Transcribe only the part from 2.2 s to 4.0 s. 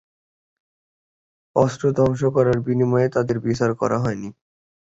করার বিনিময়ে তাদের বিচার করা